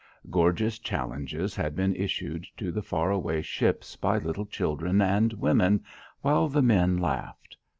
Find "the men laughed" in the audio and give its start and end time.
6.49-7.55